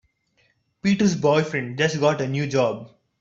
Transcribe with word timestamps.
Peter's 0.81 1.15
boyfriend 1.15 1.77
just 1.77 1.99
got 1.99 2.21
a 2.21 2.27
new 2.27 2.47
job. 2.47 2.89